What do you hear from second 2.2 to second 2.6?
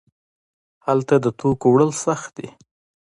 دي.